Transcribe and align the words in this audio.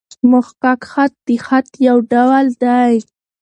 محقق 0.31 0.79
خط؛ 0.91 1.13
د 1.27 1.29
خط 1.45 1.69
یو 1.87 1.97
ډول 2.11 2.45
دﺉ. 2.63 2.95